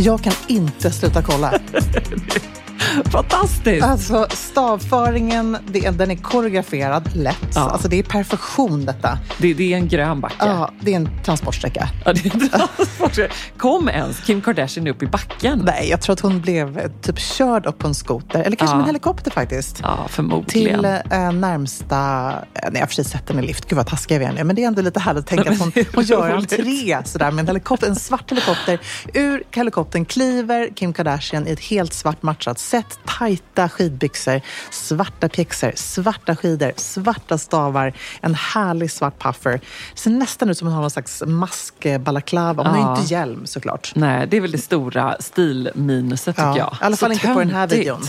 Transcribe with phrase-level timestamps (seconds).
[0.00, 1.60] Jag kan inte sluta kolla.
[3.12, 3.84] Fantastiskt!
[3.86, 7.36] Alltså stavföringen, det, den är koreograferad lätt.
[7.54, 7.60] Ja.
[7.70, 9.18] Alltså det är perfektion detta.
[9.38, 10.34] Det, det är en grön backe.
[10.38, 11.88] Ja, det är en transportsträcka.
[12.04, 13.34] Ja, det är en transportsträcka.
[13.56, 15.62] Kom ens Kim Kardashian upp i backen?
[15.64, 18.40] Nej, jag tror att hon blev eh, typ körd upp på en skoter.
[18.42, 18.76] Eller kanske Ja.
[18.76, 19.80] med en helikopter faktiskt.
[19.82, 20.78] Ja, förmodligen.
[20.78, 22.28] Till eh, närmsta...
[22.54, 23.68] Eh, nej, jag har precis sett henne i lift.
[23.68, 24.44] Gud vad taskiga vi är nu.
[24.44, 27.42] Men det är ändå lite härligt att tänka att hon, hon gör entré sådär med
[27.42, 27.86] en helikopter.
[27.88, 28.78] En svart helikopter.
[29.14, 32.98] Ur helikoptern kliver Kim Kardashian i ett helt svart matchat set.
[33.18, 39.60] Tajta skidbyxor, svarta pjäxor, svarta skidor, svarta stavar, en härlig svart puffer.
[39.94, 42.62] Det ser nästan ut som att hon har någon slags mask-balaklava.
[42.62, 42.98] Hon har ju Ja.
[43.00, 43.92] inte hjälm såklart.
[43.96, 46.72] Nej, det är väl det stora stilminuset tycker Ja, jag.
[46.72, 47.80] i alla fall Så inte på den här töntigt.
[47.80, 48.02] videon.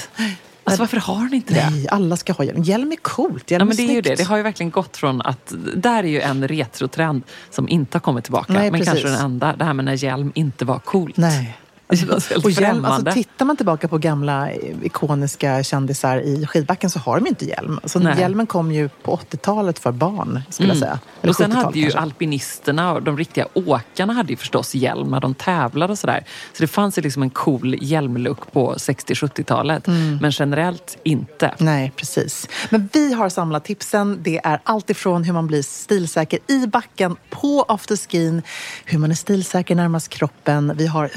[0.64, 1.70] Alltså varför har ni inte det?
[1.70, 2.64] Nej, alla ska ha hjälm.
[2.64, 3.52] Hjälm är coolt.
[3.52, 4.16] Hjälm Ja, men det är ju det.
[4.16, 5.54] Det har ju verkligen gått från att...
[5.76, 8.54] Där är ju en retrotrend som inte har kommit tillbaka.
[8.54, 8.94] Nej, men precis.
[8.94, 9.56] kanske den enda.
[9.56, 11.18] Det här med när hjälm inte var coolt.
[11.18, 11.58] Nej.
[11.92, 17.00] Helt och hjälm, alltså, tittar man tillbaka på gamla eh, ikoniska kändisar i skidbacken så
[17.00, 17.80] har de ju inte hjälm.
[17.84, 18.20] Alltså, Nej.
[18.20, 21.00] hjälmen kom ju på 80-talet för barn, skulle jag säga.
[21.22, 22.00] Eller Och sen 70-talet hade ju kanske.
[22.00, 26.26] alpinisterna och de riktiga åkarna hade ju förstås hjälm när de tävlade och sådär.
[26.54, 29.88] Så det fanns ju liksom en cool hjälmlook på 60-70-talet.
[29.88, 30.18] Mm.
[30.22, 31.56] Men generellt inte.
[31.58, 32.48] Nej, precis.
[32.70, 34.20] Men vi har samlat tipsen.
[34.24, 38.42] Det är allt ifrån hur man blir stilsäker i backen, på afterskin,
[38.86, 40.74] hur man är stilsäker närmast kroppen.
[40.76, 41.12] Vi har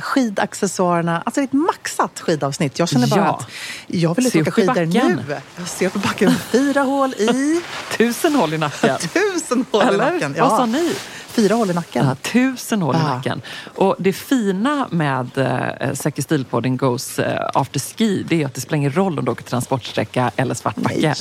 [0.68, 1.22] skidaccessoarerna.
[1.26, 2.78] Alltså det är ett maxat skidavsnitt.
[2.78, 3.36] Jag känner bara Ja.
[3.40, 3.46] att
[3.86, 5.36] jag vill ut och åka i skidor nu.
[5.56, 7.60] Jag ser på backen fyra hål i,
[7.96, 8.98] Tusen hål i nacken.
[9.12, 10.12] tusen hål i Eller?
[10.12, 10.34] nacken.
[10.40, 10.94] Vad sa ni?
[11.28, 12.06] Fyra hål i nacken.
[12.06, 13.14] Ja, tusen hål i Ja.
[13.14, 13.42] nacken.
[13.74, 18.60] Och det fina med eh, Säker stil-podden Goes eh, After Ski det är att det
[18.60, 21.14] spelar ingen roll om du åker transportsträcka eller svart backe.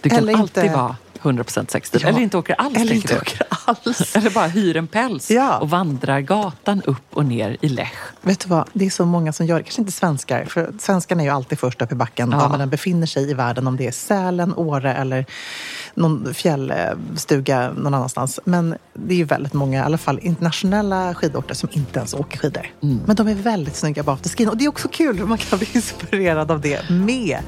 [0.00, 2.00] Du kan Eller alltid inte- vara 100% sexstil.
[2.02, 2.08] Ja.
[2.08, 2.76] Eller inte åker alls.
[2.76, 4.16] Eller inte åker alls.
[4.16, 5.58] Eller bara hyr en päls Ja.
[5.58, 7.92] och vandrar gatan upp och ner i Lech.
[8.22, 9.62] Vet du vad, det är så många som gör det.
[9.62, 12.38] Kanske inte svenskar, för svenskarna är ju alltid först upp i backen Ja.
[12.38, 13.66] var man än befinner sig i världen.
[13.66, 15.26] Om det är Sälen, Åre eller
[15.94, 18.40] någon fjällstuga någon annanstans.
[18.44, 22.38] Men det är ju väldigt många, i alla fall internationella skidorter som inte ens åker
[22.38, 22.66] skidor.
[22.82, 23.00] Mm.
[23.06, 25.58] Men de är väldigt snygga på afterskin och det är också kul hur man kan
[25.58, 27.38] bli inspirerad av det med.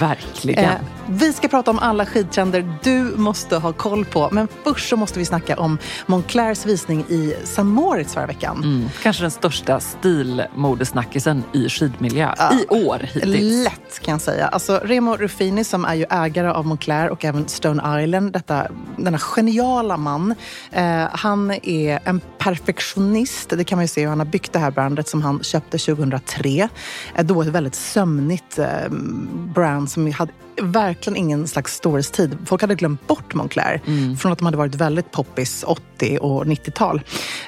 [0.00, 0.64] Verkligen.
[0.64, 0.70] Eh,
[1.08, 4.28] vi ska prata om alla skidtrender du måste ha koll på.
[4.32, 7.62] Men först så måste vi snacka om Monclairs visning i St.
[7.62, 8.56] Moritz förra veckan.
[8.56, 8.88] Mm.
[9.02, 13.64] Kanske den största stilmodesnackisen i skidmiljö i år hittills.
[13.64, 14.48] Lätt kan jag säga.
[14.48, 18.66] Alltså, Remo Ruffini som är ju ägare av Moncler och även Stone Island, detta,
[18.96, 20.34] denna geniala man.
[20.70, 23.50] Eh, han är en perfektionist.
[23.50, 25.78] Det kan man ju se hur han har byggt det här brandet som han köpte
[25.78, 26.68] 2003.
[27.14, 28.88] Eh, då ett väldigt sömnigt eh,
[29.54, 30.32] brand som hade
[30.62, 32.38] verkligen ingen slags storhetstid.
[32.46, 34.16] Folk hade glömt bort Moncler Mm.
[34.16, 37.00] från att de hade varit väldigt poppis 80 och 90-tal.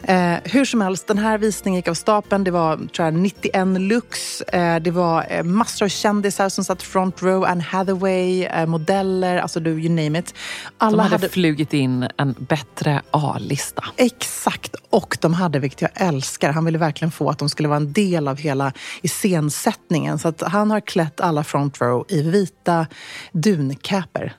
[0.03, 2.45] Eh, hur som helst, den här visningen gick av stapeln.
[2.45, 4.41] Det var tror jag, 91 looks.
[4.41, 7.45] Eh, det var eh, massor av kändisar som satt front row.
[7.45, 10.35] Anne Hathaway, eh, modeller, alltså du, you name it.
[10.79, 13.85] Alla De hade, flugit in en bättre A-lista.
[13.97, 14.75] Exakt.
[14.91, 17.93] Och de hade, vilket jag älskar, han ville verkligen få att de skulle vara en
[17.93, 18.73] del av hela
[19.03, 20.19] iscensättningen.
[20.19, 22.87] Så att han har klätt alla front row i vita
[23.33, 24.37] duncaper.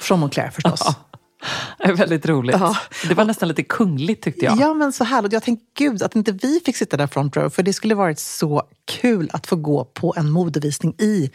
[0.00, 0.96] Från Moncler förstås.
[1.78, 2.56] Det är väldigt roligt.
[2.60, 2.76] Ja.
[3.08, 4.60] Det var nästan lite kungligt tyckte jag.
[4.60, 5.32] Ja, men så härligt.
[5.32, 7.50] Jag tänkte, gud, att inte vi fick sitta där front row.
[7.50, 11.30] För det skulle varit så kul att få gå på en modevisning i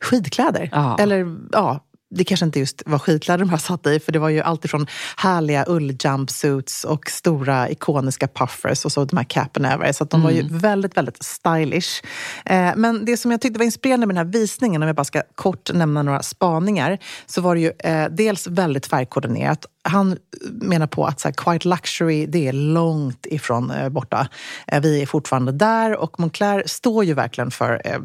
[0.00, 0.68] skidkläder.
[0.72, 0.96] Ja.
[1.00, 1.84] Eller, ja,
[2.14, 4.00] det kanske inte just var skidkläder de här satt i.
[4.00, 9.24] För det var ju alltifrån härliga ulljumpsuits och stora ikoniska puffers och så de här
[9.24, 9.92] capen över.
[9.92, 12.02] Så de var ju väldigt, väldigt stylish.
[12.44, 15.04] Eh, men det som jag tyckte var inspirerande med den här visningen, om jag bara
[15.04, 20.18] ska kort nämna några spaningar, så var det ju eh, dels väldigt färgkoordinerat han
[20.50, 24.28] menar på att så här, quiet luxury, det är långt ifrån eh, borta.
[24.66, 27.98] Eh, vi är fortfarande där och Moncler står ju verkligen för, eh,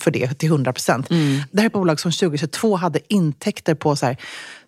[0.00, 1.08] för det till 100 procent.
[1.08, 4.16] Det här är ett bolag som 2022 hade intäkter på så här,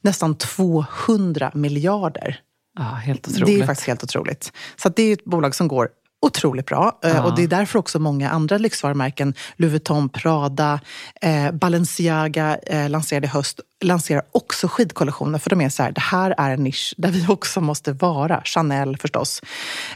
[0.01, 2.41] nästan 200 miljarder.
[2.79, 3.47] Ja, helt otroligt.
[3.47, 4.53] Det är faktiskt helt otroligt.
[4.77, 5.89] Så att det är ett bolag som går
[6.23, 6.99] otroligt bra.
[7.05, 7.23] Eh, Ja.
[7.23, 10.81] Och det är därför också många andra lyxvarumärken, Louis Vuitton, Prada,
[11.21, 15.39] eh, Balenciaga eh, lanserade i höst, lanserar också skidkollektioner.
[15.39, 18.43] För de är så här, det här är en nisch där vi också måste vara.
[18.45, 19.43] Chanel förstås.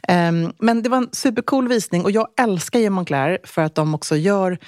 [0.08, 3.94] Ehm, men det var en supercool visning och jag älskar ju Moncler för att de
[3.94, 4.58] också gör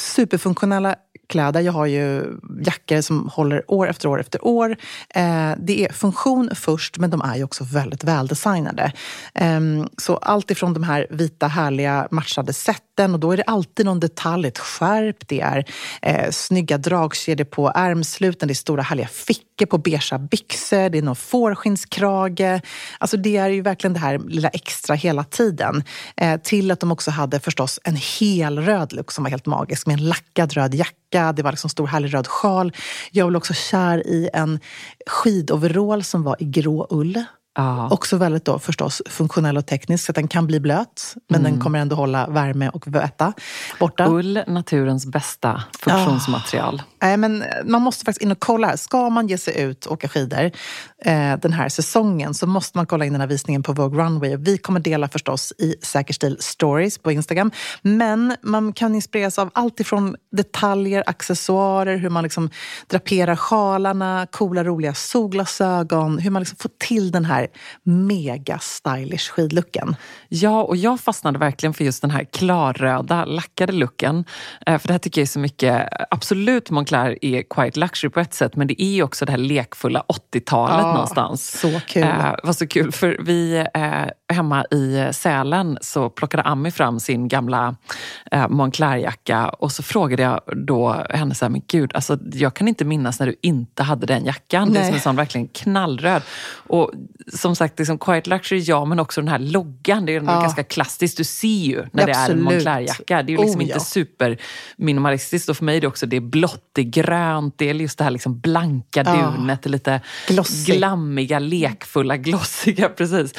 [0.00, 0.94] superfunktionella
[1.30, 1.60] kläder.
[1.60, 4.76] Jag har ju jackor som håller år efter år efter år.
[5.14, 8.92] Eh, det är funktion först, men de är ju också väldigt väldesignade.
[9.34, 9.60] Eh,
[9.96, 12.52] så allt ifrån de här vita härliga matchade
[13.00, 15.64] sätten och då är det alltid någon detalj, ett skärp, det är
[16.02, 21.02] eh, snygga dragkedjor på ärmsluten, det är stora härliga fickor på beiga byxor, det är
[21.02, 22.60] någon fårskinnskrage.
[22.98, 25.82] Alltså det är ju verkligen det här lilla extra hela tiden.
[26.16, 29.86] Eh, till att de också hade förstås en hel röd look som var helt magisk
[29.86, 31.32] med en lackad röd jacka.
[31.32, 32.72] Det var liksom stor härlig röd sjal.
[33.12, 34.60] Jag var också kär i en
[35.06, 37.24] skidoverall som var i grå ull.
[37.54, 37.88] Ja.
[37.90, 41.52] Också väldigt då förstås funktionell och teknisk, så att den kan bli blöt men Mm.
[41.52, 43.32] den kommer ändå hålla värme och väta
[43.78, 44.06] borta.
[44.08, 46.82] Ull, naturens bästa funktionsmaterial.
[47.02, 48.66] Nej, men man måste faktiskt in och kolla.
[48.66, 48.76] här.
[48.76, 50.50] Ska man ge sig ut och åka skidor
[51.04, 54.36] eh, den här säsongen så måste man kolla in den här visningen på Vogue Runway.
[54.36, 57.50] Vi kommer dela förstås i Säker stil stories på Instagram.
[57.82, 62.50] Men man kan inspireras av allt ifrån detaljer, accessoarer, hur man liksom
[62.86, 67.39] draperar sjalarna, coola roliga solglasögon, hur man liksom får till den här
[67.82, 69.96] mega stylish skidlooken.
[70.28, 74.24] Ja, och jag fastnade verkligen för just den här klarröda lackade looken.
[74.66, 78.20] Eh, För det här tycker jag är så mycket, absolut Moncler är quite luxury på
[78.20, 80.04] ett sätt, men det är ju också det här lekfulla
[80.34, 81.60] 80-talet Ja, någonstans.
[81.60, 82.02] så kul.
[82.02, 87.28] Eh, var så kul, för vi eh, hemma i Sälen så plockade Ami fram sin
[87.28, 87.76] gamla
[88.30, 92.68] eh, Moncler-jacka och så frågade jag då henne så här, men gud, alltså, jag kan
[92.68, 94.72] inte minnas när du inte hade den jackan.
[94.72, 94.86] Det är Nej.
[94.88, 96.22] som en sån verkligen knallröd.
[96.54, 96.90] Och
[97.34, 100.06] som sagt, liksom Quiet Luxury, ja, men också den här loggan.
[100.06, 100.40] Det är Ja.
[100.40, 101.16] ganska klassiskt.
[101.16, 102.44] Du ser ju när det är en Absolut.
[102.44, 103.22] Moncler-jacka.
[103.22, 103.80] Det är ju liksom Oh, inte ja.
[103.80, 105.48] superminimalistiskt.
[105.48, 107.98] Och för mig är det också det är blått, det är grönt, det är just
[107.98, 109.32] det här liksom blanka Ja.
[109.36, 110.72] dunet, lite Glossy.
[110.76, 112.88] glammiga, lekfulla, glossiga.
[112.88, 113.32] Precis.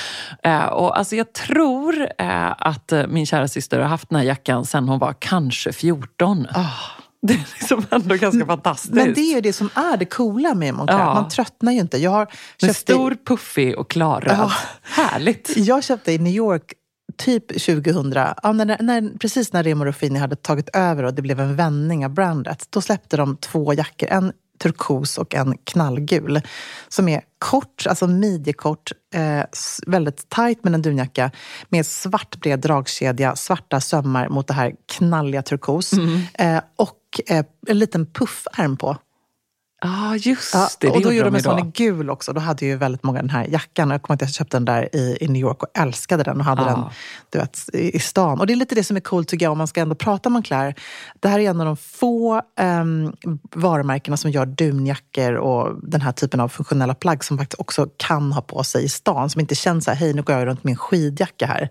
[0.43, 4.25] Eh, och alltså jag tror eh, att eh, min kära syster har haft den här
[4.25, 6.47] jackan sedan hon var kanske 14.
[7.23, 8.93] Det är liksom ändå ganska fantastiskt.
[8.93, 10.99] Men det är ju det som är det coola med Moncler.
[10.99, 11.13] Ja.
[11.13, 11.97] Man tröttnar ju inte.
[11.97, 12.27] Jag har
[12.61, 14.35] köpt stor, puffig och klarröd.
[14.37, 14.51] Ja.
[14.81, 15.57] Härligt.
[15.57, 16.73] Jag köpte i New York
[17.25, 18.13] typ 2000,
[18.43, 22.05] ja, när, när, precis när Remo Ruffini hade tagit över och det blev en vändning
[22.05, 22.67] av brandet.
[22.69, 26.41] Då släppte de två jackor, en turkos och en knallgul.
[26.87, 29.43] Som är kort, alltså midjekort, eh,
[29.87, 31.31] väldigt tajt med en dunjacka
[31.69, 35.93] med svart bred dragkedja, svarta sömmar mot det här knalliga turkos.
[36.33, 36.97] Eh, och
[37.27, 38.97] eh, en liten puffärm på.
[39.83, 40.87] Ah, just Ja, det.
[40.87, 42.33] och då gjorde de en sån i gul också.
[42.33, 43.89] Då hade ju väldigt många den här jackan.
[43.89, 46.45] Jag kommer att jag köpte den där i, i New York och älskade den och
[46.45, 46.67] hade Ja.
[46.67, 46.83] den
[47.29, 48.39] du vet, i, i stan.
[48.39, 50.29] Och det är lite det som är coolt tycker jag om man ska ändå prata
[50.29, 50.75] om Moncler.
[51.19, 53.13] Det här är en av de få um,
[53.55, 58.31] varumärkena som gör dunjackor och den här typen av funktionella plagg som faktiskt också kan
[58.31, 59.29] ha på sig i stan.
[59.29, 61.69] Som inte känns så här, hej nu går jag runt min skidjacka här.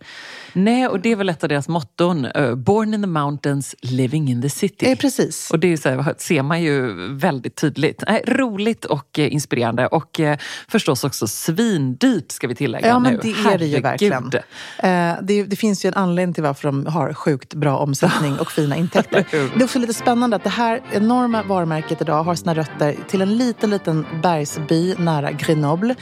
[0.52, 2.25] Nej, och det är väl ett av deras motton.
[2.25, 4.90] eh, Born in the mountains, living in the city.
[4.90, 5.50] Eh, precis.
[5.50, 8.00] Och det är så här, ser man ju väldigt tydligt.
[8.09, 10.38] Nej, roligt och eh, inspirerande och eh,
[10.69, 13.11] förstås också svindyrt ska vi tillägga Ja, nu.
[13.11, 14.30] men det är det ju verkligen.
[14.78, 18.52] Eh, det, det finns ju en anledning till varför de har sjukt bra omsättning och
[18.52, 19.26] fina intäkter.
[19.30, 23.23] Det är också lite spännande att det här enorma varumärket idag har sina rötter till
[23.23, 25.95] en liten, liten bergsby nära Grenoble.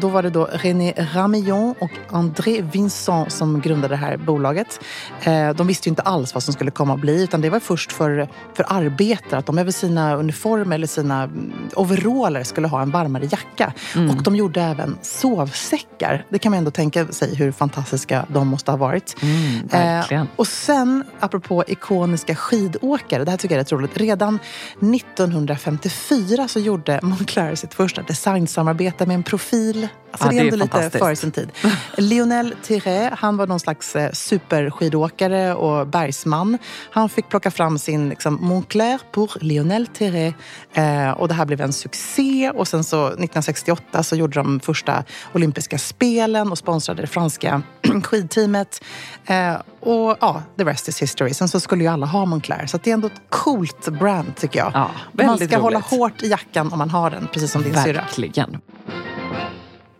[0.00, 4.80] Då var det då René Ramillon och André Vincent som grundade det här bolaget.
[5.56, 7.92] De visste ju inte alls vad som skulle komma att bli, utan det var först
[7.92, 12.90] för, för arbetare, att de över sina uniformer eller sina mm, overaller skulle ha en
[12.90, 13.72] varmare jacka.
[14.10, 16.26] Och de gjorde även sovsäckar.
[16.28, 19.16] Det kan man ändå tänka sig hur fantastiska de måste ha varit.
[19.22, 20.10] Mm.
[20.10, 23.96] Eh, och sen, apropå ikoniska skidåkare, det här tycker jag är rätt roligt.
[23.96, 24.38] Redan
[24.80, 29.88] 1954 så gjorde Moncler sitt första designsamarbete med en profil.
[30.12, 31.50] Alltså Ja, det är ändå lite före sin tid.
[31.96, 36.58] Lionel Tiré, han var någon slags eh, superskidåkare och bergsman.
[36.90, 40.34] Han fick plocka fram sin liksom, Moncler pour Lionel Tiré.
[40.74, 42.50] Eh, och det här blev en succé.
[42.54, 45.04] Och sen så 1968 så gjorde de första
[45.34, 47.62] olympiska spelen och sponsrade det franska
[48.04, 48.84] skidteamet.
[49.26, 51.34] Eh, och ja, the rest is history.
[51.34, 52.66] Sen så skulle ju alla ha Moncler.
[52.66, 54.70] Så det är ändå ett coolt brand tycker jag.
[54.74, 55.90] Ja, man ska hålla roligt.
[55.90, 58.00] hårt i jackan om man har den, precis som din syrra.
[58.00, 58.60] Verkligen.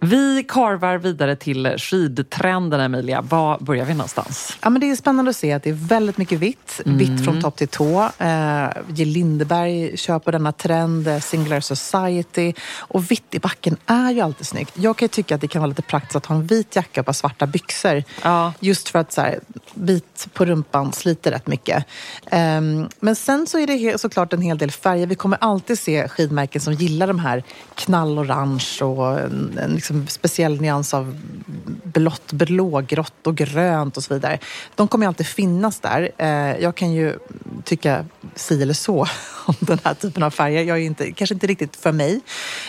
[0.05, 3.21] Vi karvar vidare till skidtrenden, Emilia.
[3.21, 4.59] Var börjar vi någonstans?
[4.63, 6.81] Ja, men det är spännande att se att det är väldigt mycket vitt.
[6.85, 8.11] Vitt från topp till tå.
[8.19, 9.05] Eh, J.
[9.05, 11.09] Lindeberg kör på denna trend.
[11.09, 12.53] eh, Singular Society.
[12.79, 14.73] Och vitt i backen är ju alltid snyggt.
[14.75, 17.07] Jag kan tycka att det kan vara lite praktiskt att ha en vit jacka och
[17.07, 18.05] par svarta byxor.
[18.23, 18.53] Ja.
[18.61, 19.41] Just för att så här,
[19.75, 21.85] vit på rumpan sliter rätt mycket.
[22.31, 25.07] Ehm, men sen så är det såklart en hel del färger.
[25.07, 27.43] Vi kommer alltid se skidmärken som gillar de här
[27.75, 31.17] knallorange och en liksom speciell nyans av
[31.85, 34.39] blått, blågrått och grönt och så vidare.
[34.75, 36.11] De kommer ju alltid finnas där.
[36.19, 36.29] Eh,
[36.63, 37.19] jag kan ju
[37.65, 39.07] tycka si eller så
[39.47, 40.65] om den här typen av färger.
[40.65, 42.21] Jag är inte, kanske inte riktigt för mig.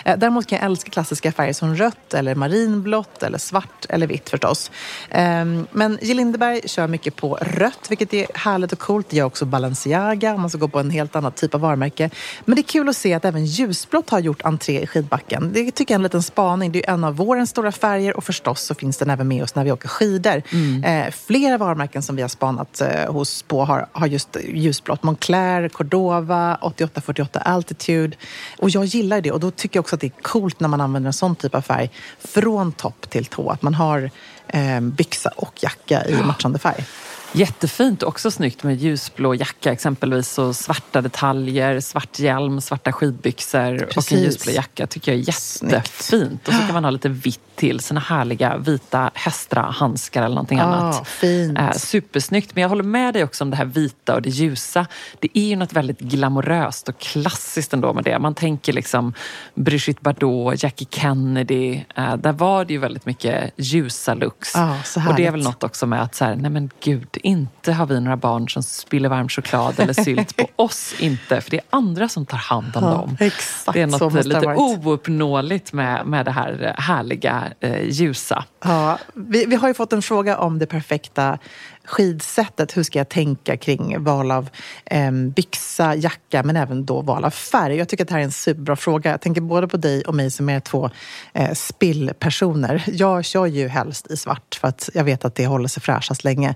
[0.06, 4.30] Eh, däremot kan jag älska klassiska färger som rött eller marinblått eller svart eller vitt
[4.30, 4.72] förstås.
[5.10, 6.14] Ehm, men J.
[6.14, 9.10] Lindeberg kör mycket på rött, vilket är härligt och coolt.
[9.10, 12.10] Det gör också Balenciaga om man ska gå på en helt annan typ av varumärke.
[12.46, 15.52] Men det är kul att se att även ljusblått har gjort entré i skidbacken.
[15.54, 16.72] Det tycker jag är en liten spaning.
[16.72, 19.56] Det är en av vårens stora färger och förstås så finns den även med oss
[19.56, 20.42] när vi åker skidor.
[20.86, 25.04] Eh, flera varumärken som vi har spanat eh, hos på har, har just ljusblått.
[25.04, 28.18] Moncler, Cordova, 8848 Altitude.
[28.58, 30.82] Och jag gillar det och då tycker jag också att det är coolt när man
[30.82, 31.90] använder en sån typ av färg
[32.20, 33.50] från topp till tå.
[33.50, 34.12] Att man har
[34.48, 36.86] eh, byxa och jacka i matchande färg.
[37.36, 43.82] Jättefint också snyggt med ljusblå jacka exempelvis och svarta detaljer, svart hjälm, svarta skidbyxor och
[43.82, 44.26] en Precis.
[44.26, 46.48] ljusblå jacka tycker jag är jättefint.
[46.48, 50.64] Och så kan man ha lite vitt till, sina härliga vita hästra-handskar eller någonting Ah,
[50.64, 51.08] annat.
[51.08, 51.60] fint.
[51.60, 52.56] Eh, supersnyggt.
[52.56, 54.86] Men jag håller med dig också om det här vita och det ljusa.
[55.20, 58.20] Det är ju något väldigt glamoröst och klassiskt ändå med det.
[58.20, 59.14] Man tänker liksom
[59.56, 61.82] Brigitte Bardot, Jackie Kennedy.
[61.96, 64.56] Eh, där var det ju väldigt mycket ljusa looks.
[64.56, 67.18] Ah, så och det är väl något också med att så här, nej men gud,
[67.24, 71.42] inte har vi några barn som spiller varm choklad eller sylt på oss inte.
[71.42, 73.18] För det är andra som tar hand om Ja, dem.
[73.20, 78.46] exakt det är något lite ouppnåeligt med, med det här härliga eh, ljusa.
[78.64, 81.40] Ja, vi, vi har ju fått en fråga om det perfekta
[81.86, 82.78] skidsättet.
[82.78, 84.50] Hur ska jag tänka kring val av
[84.86, 87.76] eh, byxa, jacka men även då val av färg?
[87.76, 89.12] Jag tycker att det här är en superbra fråga.
[89.12, 90.90] Jag tänker både på dig och mig som är två
[91.34, 92.84] eh, spillpersoner.
[92.88, 96.24] Jag kör ju helst i svart för att jag vet att det håller sig fräschast
[96.24, 96.56] länge.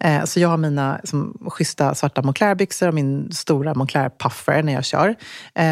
[0.00, 4.84] Eh, så jag har mina som, schyssta svarta Moncler-byxor och min stora Moncler-puffer när jag
[4.84, 5.14] kör.
[5.54, 5.66] Eh,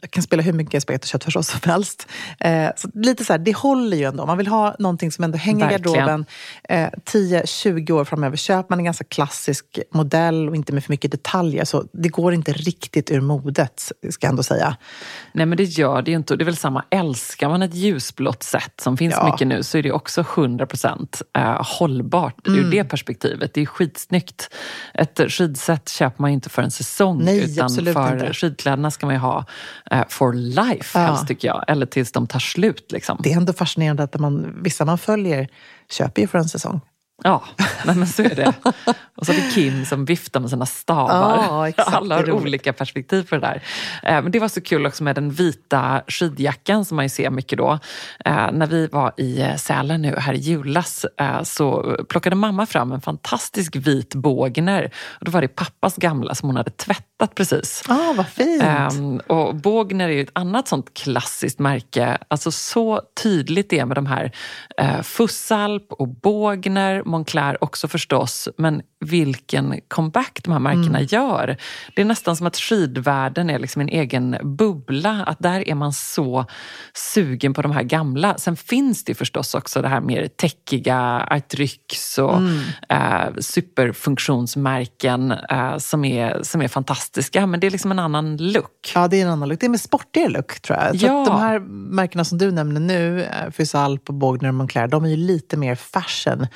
[0.00, 2.08] jag kan spela hur mycket spagetti och köttfärssås som helst.
[2.40, 4.26] Eh, så lite så här, det håller ju ändå.
[4.26, 6.26] Man vill ha någonting som ändå hänger i garderoben
[6.68, 8.36] eh, 10-20 år framöver.
[8.52, 12.34] Köper man en ganska klassisk modell och inte med för mycket detaljer så det går
[12.34, 14.76] inte riktigt ur modet, ska jag ändå säga.
[15.32, 16.36] Nej men det gör det ju inte.
[16.36, 19.26] Det är väl samma, älskar man ett ljusblått sätt som finns Ja.
[19.32, 22.60] mycket nu så är det också 100% eh, hållbart Mm.
[22.60, 23.54] ur det perspektivet.
[23.54, 24.48] Det är skitsnyggt.
[24.94, 28.32] Ett skidset köper man ju inte för en säsong Nej, utan för inte.
[28.34, 29.44] skidkläderna ska man ju ha
[29.90, 31.06] eh, for life Ja.
[31.06, 31.64] helst tycker jag.
[31.68, 32.92] Eller tills de tar slut.
[32.92, 33.18] Liksom.
[33.22, 35.48] Det är ändå fascinerande att man, vissa man följer
[35.90, 36.80] köper ju för en säsong.
[37.24, 37.42] Ja,
[37.84, 38.52] nej men så är det.
[39.16, 41.36] Och så har vi Kim som viftar med sina stavar.
[41.76, 41.84] Ja.
[41.86, 43.62] Alla har olika perspektiv på det där.
[44.02, 47.30] Eh, Men det var så kul också med den vita skidjackan som man ju ser
[47.30, 47.78] mycket då.
[48.24, 51.06] Eh, När vi var i eh, Sälen nu här i julas
[51.44, 54.90] så plockade mamma fram en fantastisk vit bågner.
[55.18, 57.82] Och då var det pappas gamla som hon hade tvättat precis.
[57.88, 58.62] Ah, vad fint.
[58.62, 62.18] Ehm, och Bågner är ju ett annat sånt klassiskt märke.
[62.28, 64.32] Alltså så tydligt det är med de här
[65.02, 68.48] Fussalp och Bågner, Moncler också förstås.
[68.58, 71.56] Men vilken comeback de här märkena gör.
[71.96, 75.24] Det är nästan som att skidvärlden är liksom en egen bubbla.
[75.26, 76.44] Att där är man så
[76.94, 78.38] sugen på de här gamla.
[78.38, 82.38] Sen finns det förstås också det här mer täckiga, Artryx och
[82.88, 87.46] eh, superfunktionsmärken eh, som, är, som är fantastiska.
[87.46, 88.92] Men det är liksom en annan look.
[88.94, 89.60] Ja, det är en annan look.
[89.60, 91.00] Det är en sportigare look tror jag.
[91.00, 91.24] Så Ja.
[91.26, 95.16] de här märkena som du nämner nu, eh, Fysalp, Bågner och Moncler, de är ju
[95.16, 96.46] lite mer fashion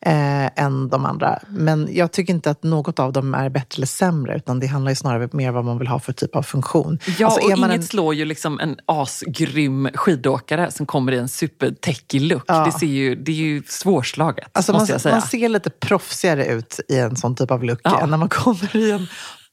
[0.00, 1.38] eh, än de andra.
[1.48, 4.92] Men jag tycker inte att något av dem är bättre eller sämre, utan det handlar
[4.92, 6.98] ju snarare mer om vad man vill ha för typ av funktion.
[7.18, 11.28] Ja, Alltså, och inget en- slår ju liksom en asgrym skidåkare som kommer i en
[11.28, 12.44] supertechig look.
[12.46, 12.64] Ja.
[12.64, 15.14] Det, ser ju, det är ju svårslaget, Alltså måste man, jag säga.
[15.14, 18.00] man ser lite proffsigare ut i en sån typ av look Ja.
[18.00, 19.06] än när man kommer i en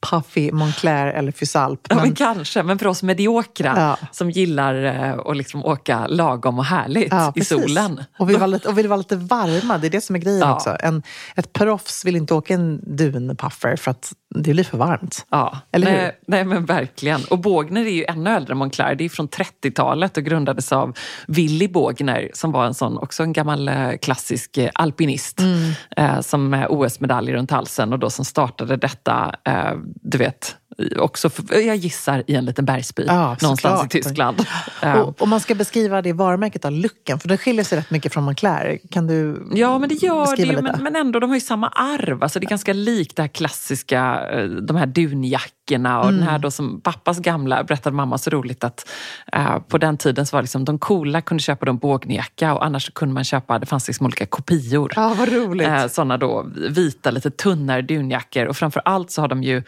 [0.10, 1.80] puffy Moncler eller Fysalp.
[1.90, 4.08] Ja, men Men- kanske, men för oss mediokra Ja.
[4.12, 7.48] som gillar eh, att liksom åka lagom och härligt Ja, i precis.
[7.62, 8.04] solen.
[8.20, 10.40] Och vill, vara lite, och vill vara lite varma, det är det som är grejen
[10.40, 10.54] Ja.
[10.56, 10.78] också.
[10.80, 11.04] En,
[11.36, 15.26] ett proffs vill inte åka en dunpuffer för att det blir för varmt.
[15.30, 15.98] Ja, Eller hur?
[15.98, 17.22] nej, nej men verkligen.
[17.30, 18.96] Och Bågner är ju ännu äldre än Moncler.
[18.96, 20.94] Det är från 30-talet och grundades av
[21.28, 25.72] Willy Bågner som var en sån, också en gammal eh, klassisk eh, alpinist Mm.
[25.98, 30.58] eh, som med OS-medalj runt halsen och då som startade detta, eh, du vet,
[30.98, 33.86] också, jag gissar i en liten bergsby Ja, någonstans såklart.
[33.86, 34.46] i Tyskland.
[34.82, 37.92] Eh, Och om man ska beskriva det varumärket av looken, för det skiljer sig rätt
[37.92, 38.80] mycket från Moncler.
[38.92, 40.62] Kan du Ja, men det gör det lite?
[40.62, 42.24] Men, men ändå, de har ju samma arv.
[42.24, 46.20] Alltså det är ganska likt det här klassiska, eh, de här dunjackorna och Mm.
[46.20, 48.90] den här då som pappas gamla, berättade mamma så roligt att
[49.34, 52.92] eh, på den tiden så var liksom de coola kunde köpa en bågnjacka och annars
[52.94, 54.94] kunde man köpa, det fanns liksom olika kopior.
[54.96, 55.68] Ja, vad roligt.
[55.68, 59.64] Eh, sådana då vita, lite tunnare dunjackor och framför allt så har de ju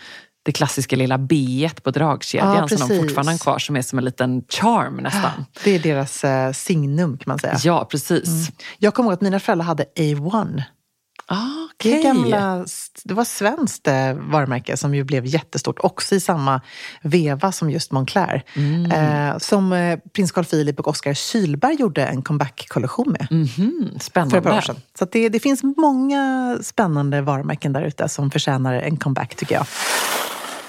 [0.45, 3.99] det klassiska lilla B på dragkedjan Ja, som de fortfarande har kvar som är som
[3.99, 5.45] en liten charm nästan.
[5.63, 7.57] Det är deras eh, signum kan man säga.
[7.63, 8.51] Ja, precis.
[8.77, 10.61] Jag kommer ihåg att mina föräldrar hade A1.
[11.27, 11.37] Ah,
[11.83, 12.65] Det, gamla,
[13.03, 16.61] det var ett svenskt eh, varumärke som ju blev jättestort, också i samma
[17.01, 18.43] veva som just Moncler.
[18.55, 18.91] Mm.
[18.91, 23.27] Eh, som eh, prins Carl Philip och Oscar Kylberg gjorde en comeback-kollektion med.
[23.31, 24.37] Mhm, För spännande.
[24.37, 24.75] ett år sedan.
[25.00, 29.65] Så det, det finns många spännande varumärken där ute som förtjänar en comeback tycker jag.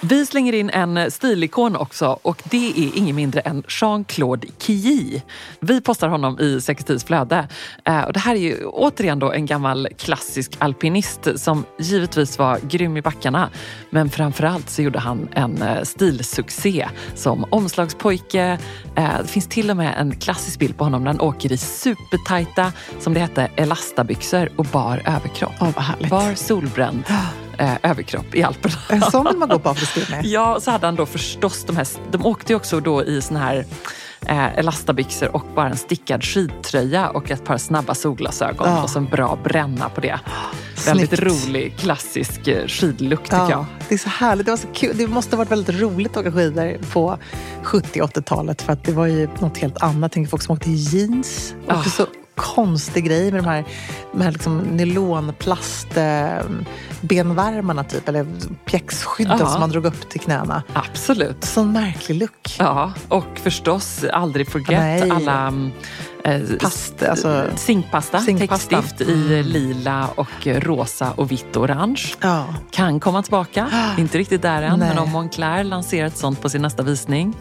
[0.09, 5.21] Vi slänger in en stilikon också och det är ingen mindre än Jean-Claude Killy.
[5.61, 7.49] Vi postar honom i Sekretils flöde.
[7.85, 12.59] Eh, Och det här är ju återigen då en gammal klassisk alpinist som givetvis var
[12.69, 13.51] grym i backarna.
[13.91, 18.59] Men framförallt så gjorde han en eh, stilsuccé som omslagspojke.
[18.97, 21.57] Eh, Det finns till och med en klassisk bild på honom när han åker i
[21.57, 25.53] supertajta, som det hette, elastabyxor och bar överkropp.
[25.61, 26.11] Åh, vad härligt.
[26.11, 27.05] Bar solbränd
[27.59, 28.75] eh, överkropp i Alperna.
[28.91, 30.01] En sån vill man gå på afterski.
[30.29, 31.87] Ja, så hade han då förstås de här...
[32.11, 33.65] De åkte ju också då i såna här
[34.27, 38.83] eh, elastabyxor och bara en stickad skidtröja och ett par snabba solglasögon Ja.
[38.83, 40.21] och så en bra bränna på det.
[40.87, 41.47] Väldigt Snyggt.
[41.47, 43.67] rolig klassisk eh, skidlook tycker Ja, jag.
[43.89, 44.47] det är så härligt.
[44.47, 44.97] Det, var så kul.
[44.99, 47.19] det måste ha varit väldigt roligt att åka skidor på
[47.63, 50.13] 70 80-talet för att det var ju något helt annat.
[50.13, 51.55] Tänker folk som åkte i jeans.
[51.67, 51.83] Och Ah.
[51.85, 53.65] så konstig grej med de här,
[54.13, 56.39] de här liksom nylonplast eh,
[57.01, 58.27] benvärmarna typ, eller
[58.65, 59.47] pjäxskydden Ja.
[59.47, 60.63] som man drog upp till knäna.
[60.73, 61.45] Absolut.
[61.45, 62.57] Sån märklig look.
[62.59, 65.11] Ja, och förstås aldrig forget Nej.
[65.11, 65.71] alla mm,
[66.25, 68.83] eh, Past, alltså, zinkpasta, zinkpasta.
[68.83, 72.03] täckstift i lila och rosa och vitt och orange.
[72.21, 72.47] ja.
[72.71, 73.71] kan komma tillbaka.
[73.99, 74.89] Inte riktigt där än, Nej.
[74.89, 77.37] men om Moncler lanserar ett sånt på sin nästa visning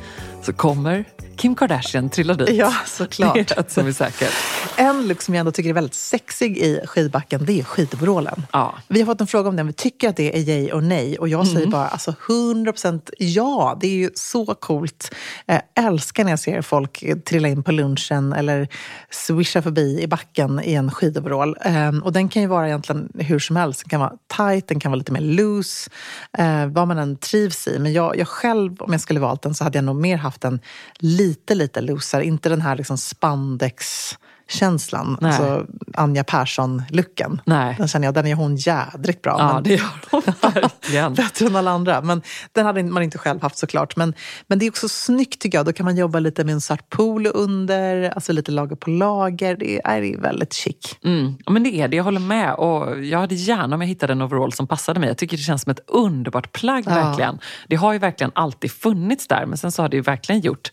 [0.45, 1.05] så kommer
[1.37, 2.49] Kim Kardashian trilla dit.
[2.55, 3.33] Ja, såklart.
[3.47, 4.33] Det är som är säkert.
[4.77, 8.43] En look som jag ändå tycker är väldigt sexig i skidbacken, det är skidoverallen.
[8.51, 8.75] Ja.
[8.87, 9.67] Vi har fått en fråga om den.
[9.67, 11.17] Vi tycker att det är yay och nej.
[11.17, 11.55] Och jag Mm.
[11.55, 13.77] säger bara alltså 100% ja.
[13.81, 15.15] Det är ju så coolt.
[15.45, 18.67] Jag älskar när jag ser folk trilla in på lunchen eller
[19.09, 21.57] swisha förbi i backen i en skidoverall.
[21.61, 23.79] Ehm, och den kan ju vara egentligen hur som helst.
[23.83, 25.89] Den kan vara tight, den kan vara lite mer loose.
[26.37, 27.79] Eh, vad man än trivs i.
[27.79, 30.34] Men jag, jag själv, om jag skulle valt den, så hade jag nog mer haft
[30.43, 30.59] en
[30.99, 32.25] lite, lite loosare.
[32.25, 34.11] Inte den här liksom spandex
[34.49, 35.17] känslan.
[35.21, 35.31] Nej.
[35.31, 37.41] Alltså Anja Persson-looken.
[37.45, 37.75] Nej.
[37.77, 39.35] Den känner jag, den är hon jädrigt bra.
[39.39, 41.13] Ja, men- det gör hon verkligen.
[41.13, 42.01] bättre än alla andra.
[42.01, 43.95] Men den hade man inte själv haft såklart.
[43.95, 44.13] Men,
[44.47, 45.65] men det är också snyggt tycker jag.
[45.65, 49.55] Då kan man jobba lite med en svart polo under, alltså lite lager på lager.
[49.55, 50.95] Det är, det är väldigt chic.
[51.03, 52.53] Mm, men det är det, jag håller med.
[52.55, 55.09] Och jag hade gärna om jag hittade en overall som passade mig.
[55.09, 56.93] Jag tycker det känns som ett underbart plagg Ja.
[56.93, 57.39] verkligen.
[57.67, 60.71] Det har ju verkligen alltid funnits där men sen så har det ju verkligen gjort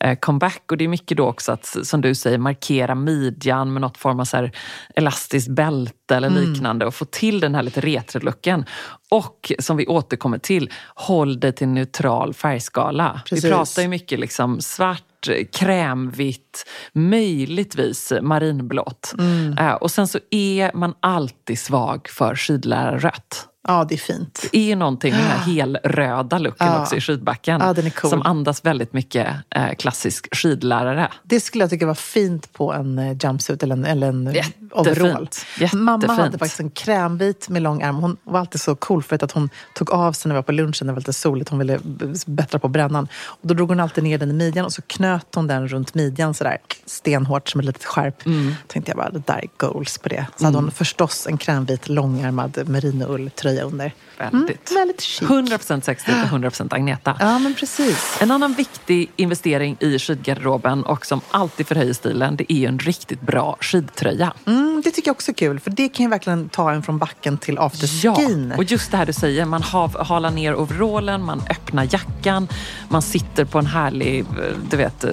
[0.00, 0.62] eh, comeback.
[0.70, 4.20] Och det är mycket då också att, som du säger, markera midjan med något form
[4.20, 4.50] av så
[4.94, 8.64] elastiskt bälte eller liknande och få till den här lite retrolooken.
[9.10, 13.20] Och som vi återkommer till, håll dig till neutral färgskala.
[13.26, 13.44] Precis.
[13.44, 19.14] Vi pratar ju mycket liksom svart, krämvitt, möjligtvis marinblått.
[19.58, 23.48] Eh, och sen så är man alltid svag för skidlärarrött.
[23.68, 24.48] Ja, det är fint.
[24.52, 26.82] Det är ju någonting med den här helröda looken Ja.
[26.82, 27.60] också i skidbacken.
[27.60, 28.10] Ja, den är cool.
[28.10, 31.08] Som andas väldigt mycket eh, klassisk skidlärare.
[31.22, 34.72] Det skulle jag tycka var fint på en eh, jumpsuit eller en, eller en Jättefint.
[34.72, 35.28] overall.
[35.72, 36.38] Mamma hade Jättefint.
[36.38, 37.96] faktiskt en krämvit med lång ärm.
[37.96, 40.52] Hon var alltid så cool för att hon tog av sig när vi var på
[40.52, 41.50] lunchen, när det var lite soligt.
[41.50, 41.78] Hon ville
[42.26, 43.08] bättra på brännan.
[43.24, 45.94] Och då drog hon alltid ner den i midjan och så knöt hon den runt
[45.94, 48.26] midjan sådär stenhårt som ett litet skärp.
[48.26, 48.54] Mm.
[48.66, 50.26] tänkte jag bara, det där är goals på det.
[50.36, 53.92] Så hade hon förstås en krämvit långärmad merinoulltröja under.
[54.18, 54.70] Väldigt.
[54.70, 55.28] Mm, väldigt chic.
[55.28, 57.16] 100% sexstil och 100% Agneta.
[57.20, 58.18] Ja, men precis.
[58.20, 62.78] En annan viktig investering i skidgarderoben och som alltid förhöjer stilen, det är ju en
[62.78, 64.32] riktigt bra skidtröja.
[64.46, 66.98] Mm, det tycker jag också är kul, för det kan ju verkligen ta en från
[66.98, 68.48] backen till afterskin.
[68.50, 72.48] Ja, och just det här du säger, man hav, halar ner overallen, man öppnar jackan,
[72.88, 74.26] man sitter på en härlig eh,
[74.70, 75.10] du vet, eh,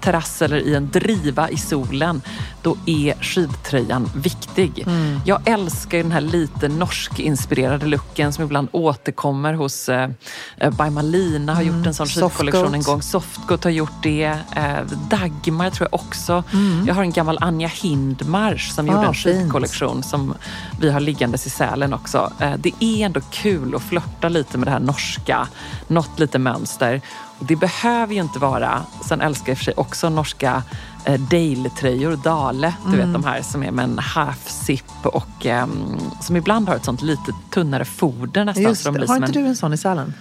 [0.00, 2.22] terrass eller i en driva i solen.
[2.62, 4.82] Då är skidtröjan viktig.
[4.86, 5.20] Mm.
[5.26, 10.08] Jag älskar ju den här lite norsk-inspirerade looken som ibland återkommer hos eh,
[10.56, 13.02] eh, By Malina har gjort en sån skidkollektion en gång.
[13.02, 14.24] Softgoat har gjort det.
[14.56, 14.76] Eh,
[15.10, 16.42] Dagmar tror jag också.
[16.86, 19.36] Jag har en gammal Anja Hindmarsch som gjorde Ah, en fint.
[19.42, 20.34] skidkollektion som
[20.80, 22.32] vi har liggandes i Sälen också.
[22.40, 25.48] Eh, Det är ändå kul att flörta lite med det här norska,
[25.88, 27.00] något lite mönster.
[27.38, 30.62] Och det behöver ju inte vara, sen älskar jag i och för sig också norska
[31.04, 33.06] eh, Dale-tröjor, Dale, du Mm.
[33.06, 37.02] vet de här som är med en half-zip och ehm, som ibland har ett sånt
[37.02, 38.62] lite tunnare foder nästan.
[38.64, 40.14] Just så de blir Har inte en, du en sån i Sälen?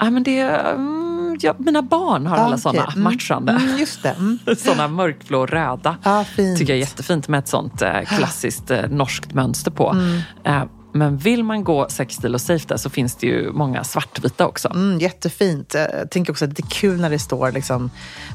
[0.00, 2.84] Ja, men det, mm, ja, mina barn har alla Ah, såna.
[2.84, 3.02] Mm.
[3.02, 3.52] matchande.
[3.52, 4.08] Mm, just det.
[4.10, 4.38] Mm.
[4.58, 5.96] Såna mörkblå och röda.
[6.02, 6.58] Ja, fint.
[6.58, 9.90] Tycker jag är jättefint med ett sånt eh, klassiskt eh, norskt mönster på.
[9.90, 10.20] Mm.
[10.44, 10.62] Eh,
[10.92, 14.68] men vill man gå sexstil och safe där så finns det ju många svartvita också.
[14.68, 15.74] Mm, jättefint.
[15.74, 17.90] Eh, Jag tänker också att det är kul när det står, liksom,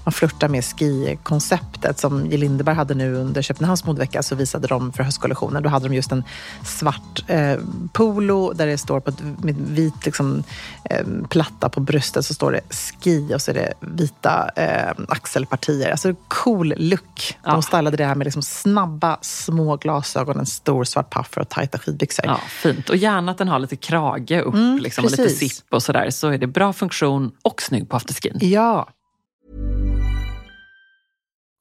[0.05, 4.93] man flörtar med ski-konceptet som Jill Lindeberg hade nu under Köpenhamns modevecka så visade de
[4.93, 5.63] för höstkollektionen.
[5.63, 6.23] Då hade de just en
[6.65, 7.55] svart eh,
[7.93, 10.43] polo där det står på ett, med vit liksom,
[10.89, 15.91] eh, platta på bröstet så står det ski och så är det vita eh, axelpartier.
[15.91, 17.37] Alltså cool look.
[17.43, 17.61] De Ja.
[17.61, 22.25] stylade det här med liksom snabba små glasögon, en stor svart puffer och tajta skidbyxor.
[22.25, 22.89] Ja, fint.
[22.89, 26.09] Och gärna att den har lite krage upp Mm, liksom, och lite zipp och sådär.
[26.09, 28.37] Så är det bra funktion och snygg på afterskin.
[28.41, 28.89] Ja.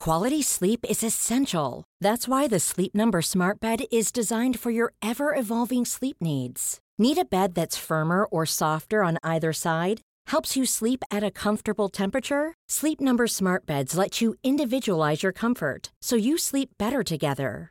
[0.04, 1.84] Quality sleep is essential.
[2.02, 6.80] That's why the Sleep Number Smart Bed is designed for your ever evolving sleep needs.
[6.98, 10.00] Need a bed that's firmer or softer on either side?
[10.26, 12.54] Helps you sleep at a comfortable temperature?
[12.68, 17.70] Sleep Number Smart Beds let you individualize your comfort so you sleep better together.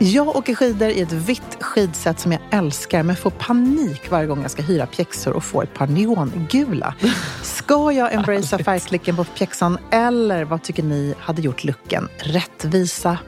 [0.00, 4.42] Jag åker skidor i ett vitt skidset som jag älskar men får panik varje gång
[4.42, 6.94] jag ska hyra pjäxor och får ett par neongula.
[7.42, 13.18] Ska jag embracea färgklicken på pjäxan eller vad tycker ni hade gjort looken rättvisa?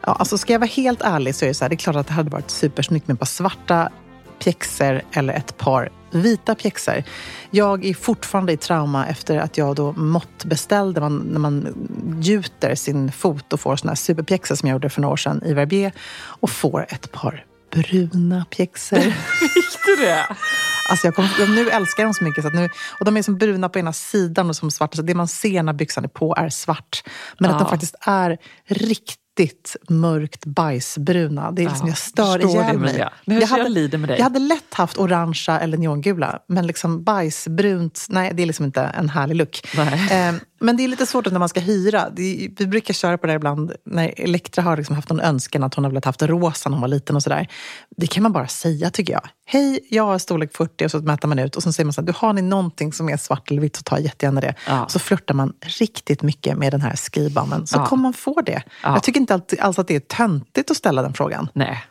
[0.00, 1.96] Ja, alltså ska jag vara helt ärlig så är det så här, det är klart
[1.96, 3.88] att det hade varit supersnyggt med ett par svarta
[4.38, 7.02] pjäxor eller ett par vita pjäxor.
[7.50, 11.68] Jag är fortfarande i trauma efter att jag då måttbeställde man, när man
[12.20, 15.42] gjuter sin fot och får såna här superpjäxor som jag gjorde för några år sedan
[15.44, 18.98] i Verbier och får ett par bruna pjäxor.
[19.54, 20.26] Fick du det?
[20.90, 22.42] Alltså jag kom, nu älskar jag dem så mycket.
[22.44, 22.68] Så att nu,
[23.00, 24.96] och de är som bruna på ena sidan och som svarta.
[24.96, 27.02] Så det man ser när byxan är på är svart.
[27.38, 27.64] Men att Ja.
[27.64, 29.18] de faktiskt är riktigt
[29.88, 31.50] mörkt bajsbruna.
[31.50, 32.90] Det är liksom, Ja, jag stör ihjäl mig.
[32.90, 33.12] Emilia.
[33.24, 34.16] Men jag hade, lider med dig.
[34.18, 36.38] jag hade lätt haft orangea eller neongula.
[36.48, 39.60] Men liksom bajsbrunt, nej det är liksom inte en härlig look.
[40.10, 42.10] Eh, men det är lite svårt när man ska hyra.
[42.10, 45.74] Det vi brukar köra på det ibland när Elektra har liksom haft någon önskan att
[45.74, 47.48] hon har velat haft rosa när hon var liten och sådär.
[47.96, 49.28] Det kan man bara säga tycker jag.
[49.46, 52.00] Hej, jag har storlek 40 och så mäter man ut och så säger man så
[52.00, 54.54] här, du har ni någonting som är svart eller vitt så ta jättegärna det.
[54.66, 54.88] Ja.
[54.88, 57.86] Så flörtar man riktigt mycket med den här skrivbanden så Ja.
[57.86, 58.62] kommer man få det.
[58.82, 58.92] Ja.
[58.92, 61.48] Jag tycker inte alls att det är töntigt att ställa den frågan.
[61.52, 61.84] Nej.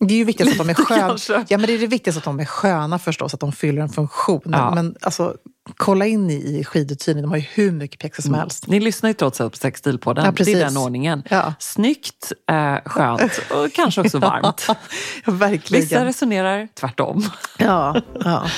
[0.00, 1.44] Det är ju viktigt att de är sköna.
[1.48, 3.88] Ja, men det är det viktigaste att de är sköna förstås, att de fyller en
[3.88, 4.42] funktion.
[4.44, 4.74] Ja.
[4.74, 5.36] Men alltså,
[5.76, 8.66] kolla in i, skiduthyrning, de har ju hur mycket pjäxor som helst.
[8.66, 10.24] Ni lyssnar ju trots allt på Sextilpodden.
[10.24, 10.56] Ja, det precis.
[10.56, 11.22] är den ordningen.
[11.30, 11.54] Ja.
[11.58, 14.66] Snyggt, eh, skönt och kanske också varmt.
[14.68, 15.82] Ja, verkligen.
[15.84, 17.24] Vissa resonerar tvärtom.
[17.58, 18.46] Ja, ja.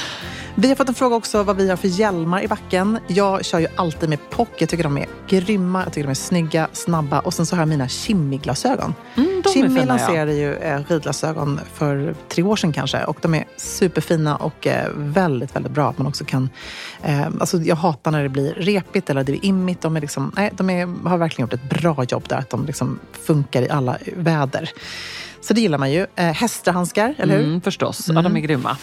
[0.60, 2.98] Vi har fått en fråga också vad vi har för hjälmar i backen.
[3.06, 4.48] Jag kör ju alltid med POC.
[4.58, 7.20] Jag tycker de är grymma, jag tycker de är snygga, snabba.
[7.20, 8.94] Och sen så har jag mina Kimmy-glasögon.
[9.16, 9.42] Mm,
[9.76, 9.84] ja.
[9.84, 13.04] lanserade ju eh, skidglasögon för tre år sedan kanske.
[13.04, 15.88] Och de är superfina och eh, väldigt, väldigt bra.
[15.88, 16.50] Att man också kan...
[17.02, 19.80] Eh, alltså jag hatar när det blir repigt eller det är immigt.
[19.80, 22.36] De, är liksom, nej, de är, har verkligen gjort ett bra jobb där.
[22.36, 24.70] Att de liksom funkar i alla väder.
[25.40, 26.06] Så det gillar man ju.
[26.16, 27.44] Eh, hästhandskar, eller hur?
[27.44, 28.76] Mm, förstås, ja, de är grymma.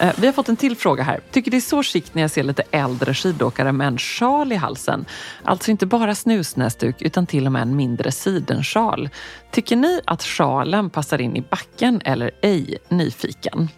[0.00, 1.20] Eh, vi har fått en till fråga här.
[1.30, 4.56] Tycker det är så chic när jag ser lite äldre skidåkare med en sjal i
[4.56, 5.04] halsen.
[5.44, 9.08] Alltså inte bara snusnäsduk utan till och med en mindre sidensjal.
[9.50, 12.78] Tycker ni att sjalen passar in i backen eller ej?
[12.88, 13.68] Nyfiken.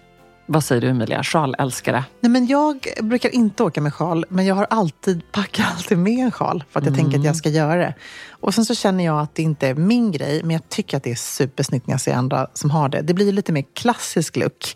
[0.46, 2.05] Vad säger du Emilia, sjalälskare?
[2.20, 6.25] Nej, men jag brukar inte åka med sjal, men jag har alltid, packar alltid med
[6.25, 7.94] en sjal för att jag tänker att jag ska göra det.
[8.43, 11.03] Och sen så känner jag att det inte är min grej, men jag tycker att
[11.03, 13.01] det är supersnyggt när jag ser andra som har det.
[13.03, 14.75] Det blir lite mer klassisk look.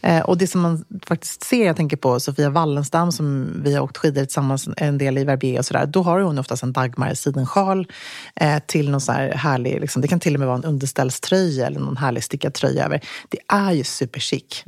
[0.00, 3.82] Eh, och det som man faktiskt ser, jag tänker på Sofia Wallenstam som vi har
[3.82, 5.86] åkt skidor tillsammans en del i Verbier och sådär.
[5.86, 7.86] Då har hon oftast en Dagmar sidensjal
[8.34, 11.66] eh, till någon så här härlig, liksom, det kan till och med vara en underställströja
[11.66, 13.00] eller någon härlig stickad tröja över.
[13.28, 14.64] Det är ju superchic.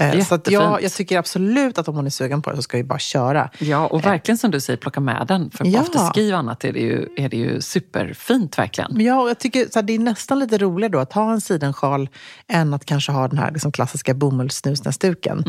[0.00, 2.62] Eh, så att jag, jag tycker absolut att om hon är sugen på det så
[2.62, 3.50] ska vi bara köra.
[3.58, 5.50] Ja, och verkligen som du säger, plocka med den.
[5.50, 5.80] För på Ja.
[5.80, 7.60] afterski och annat är det ju, är det ju
[7.92, 9.00] superfint verkligen.
[9.00, 11.40] Ja, och jag tycker så här, det är nästan lite roligare då att ha en
[11.40, 12.08] sidensjal
[12.48, 15.44] än att kanske ha den här liksom, klassiska bomullssnusnäsduken.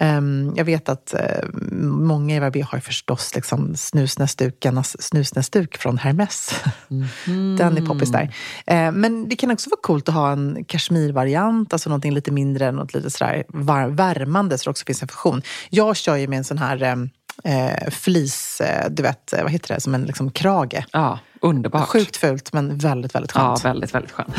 [0.00, 1.44] Ehm, jag vet att eh,
[1.82, 6.54] många i Verbier har ju förstås liksom, snusnäsdukarnas snusnäsduk från Hermes.
[7.58, 8.34] den är poppis där.
[8.66, 12.72] Eh, men det kan också vara coolt att ha en kashmirvariant, alltså någonting lite mindre,
[12.72, 15.42] något lite sådär var- värmande så det också finns en funktion.
[15.70, 17.10] Jag kör ju med en sån här ehm,
[17.44, 20.84] eh, flis, eh, du vet, eh, vad heter det, som en liksom, krage.
[20.92, 21.88] Ja, underbart.
[21.88, 23.64] Sjukt fult men väldigt, väldigt Ja, skönt.
[23.64, 24.34] väldigt, väldigt skönt.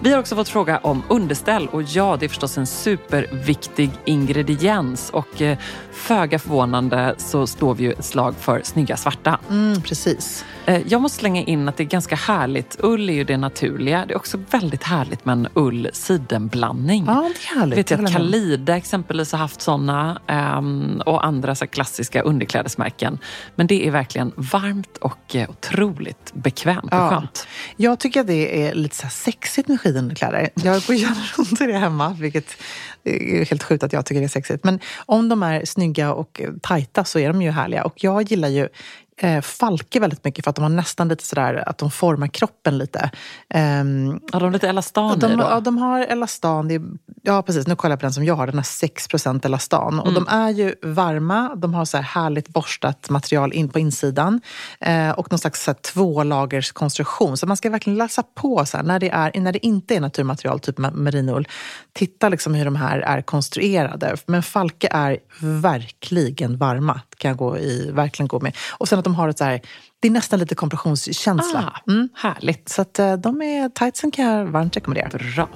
[0.00, 5.10] Vi har också fått fråga om underställ och ja, det är förstås en superviktig ingrediens
[5.10, 5.58] och eh,
[5.92, 9.38] föga förvånande så står vi ju ett slag för snygga svarta.
[9.50, 10.44] Mm, precis.
[10.66, 12.76] Eh, Jag måste slänga in att det är ganska härligt.
[12.80, 14.04] Ull är ju det naturliga.
[14.06, 17.04] Det är också väldigt härligt med en ull-sidenblandning.
[17.06, 17.78] Ja, det är härligt.
[17.78, 18.12] Vet jag att.
[18.12, 23.18] Kalida exempelvis har haft såna ehm, och andra så klassiska underklädesmärken.
[23.54, 27.10] Men det är verkligen varmt och eh, otroligt bekvämt och Ja.
[27.10, 27.46] skönt.
[27.76, 30.50] Jag tycker att det är lite så sexigt med skidunderkläder.
[30.54, 32.56] Jag är på att göra runt i det hemma, vilket
[33.04, 34.64] är helt sjukt att jag tycker det är sexigt.
[34.64, 37.84] Men om de är snygga och tajta så är de ju härliga.
[37.84, 38.68] Och jag gillar ju
[39.16, 42.78] eh, Falke väldigt mycket för att de har nästan lite sådär att de formar kroppen
[42.78, 43.10] lite.
[43.50, 45.44] Ehm, Har de lite elastan i de, då?
[45.44, 46.70] ja, de har elastan.
[46.70, 46.80] Är,
[47.22, 47.66] ja, precis.
[47.66, 48.46] Nu kollar jag på den som jag har.
[48.46, 49.98] Den har 6% elastan.
[50.00, 50.24] Och Mm.
[50.24, 51.54] de är ju varma.
[51.54, 54.40] De har så här härligt borstat material in på insidan.
[54.80, 57.36] Eh, och någon slags så här tvålagers konstruktion.
[57.36, 60.00] Så man ska verkligen läsa på så här, när, det är, när det inte är
[60.00, 61.48] naturmaterial, typ merinoull.
[61.92, 64.16] Titta liksom hur de här är konstruerade.
[64.26, 67.00] Men Falke är verkligen varma.
[67.22, 68.56] Kan gå i, verkligen gå med.
[68.70, 69.60] Och sen att de har ett så här,
[70.00, 71.72] det är nästan lite kompressionskänsla.
[71.86, 72.68] Ah, Härligt.
[72.68, 75.08] Så att, eh, de är tightsen kan jag varmt rekommendera.
[75.08, 75.48] Bra.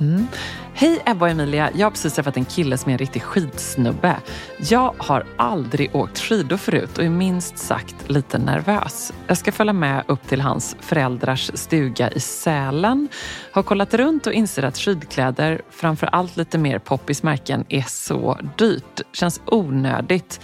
[0.74, 1.70] Hej Ebba och Emilia.
[1.74, 4.16] Jag har precis träffat en kille som är en riktig skidsnubbe.
[4.58, 9.12] Jag har aldrig åkt skidor förut och är minst sagt lite nervös.
[9.26, 13.08] Jag ska följa med upp till hans föräldrars stuga i Sälen.
[13.52, 19.00] Har kollat runt och inser att skidkläder, framför allt lite mer poppismärken, är så dyrt.
[19.12, 20.40] Känns onödigt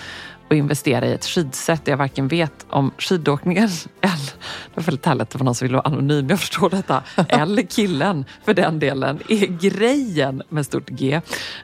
[0.53, 3.65] att investera i ett skidset där jag varken vet om skidåkningen
[4.01, 4.33] eller,
[4.75, 7.63] det var väldigt härligt det var någon som ville vara anonym, jag förstår detta, eller
[7.63, 11.21] killen för den delen, är grejen med stort G.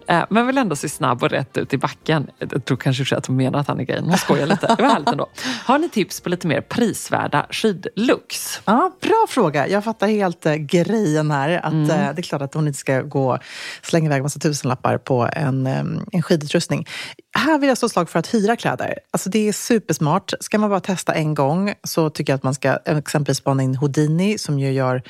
[0.09, 2.27] Eh, Men vill ändå se snabb och rätt ut i backen.
[2.38, 4.74] Jag tror kanske att hon menar att han är grejen, hon skojar lite.
[4.77, 5.27] Det var härligt ändå.
[5.64, 8.61] Har ni tips på lite mer prisvärda skidlooks?
[8.64, 9.68] Ja, bra fråga.
[9.68, 11.66] Jag fattar helt eh, grejen här.
[11.66, 11.90] Att, Mm.
[11.90, 13.38] eh, det är klart att hon inte ska gå
[13.83, 15.66] slänga iväg massa tusenlappar på en,
[16.12, 16.87] en skidutrustning.
[17.38, 18.98] Här vill jag slå slag för att hyra kläder.
[19.11, 20.33] Alltså det är supersmart.
[20.40, 23.77] Ska man bara testa en gång så tycker jag att man ska exempelvis spana in
[23.77, 25.03] Houdini som ju gör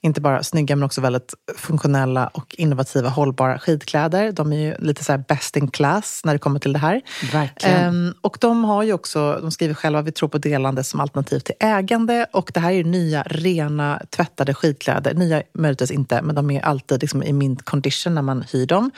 [0.00, 4.32] inte bara snygga men också väldigt funktionella och innovativa hållbara skidkläder.
[4.32, 7.00] De är ju lite så här best in class när det kommer till det här.
[7.32, 7.76] Verkligen.
[7.76, 11.38] Ehm, och de har ju också, de skriver själva, vi tror på delande som alternativ
[11.38, 12.26] till ägande.
[12.32, 15.14] Och det här är ju nya, rena, tvättade skidkläder.
[15.14, 18.90] Nya möjligtvis inte, men de är alltid liksom i mint condition när man hyr dem.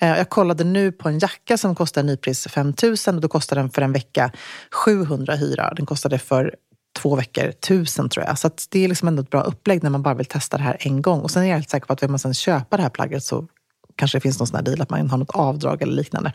[0.00, 3.56] Eh, jag kollade nu på en jacka som kostar nypris 5 000 och då kostar
[3.56, 4.32] den för en vecka
[4.70, 5.74] 700 hyra.
[5.74, 6.54] Den kostade för
[6.98, 8.38] två veckor 1000 tror jag.
[8.38, 10.76] Så det är liksom ändå ett bra upplägg när man bara vill testa det här
[10.80, 11.20] en gång.
[11.20, 13.24] Och sen är jag helt säker på att vill man sen köpa det här plagget
[13.24, 13.46] så
[13.96, 16.32] kanske det finns någon sån här deal att man har något avdrag eller liknande.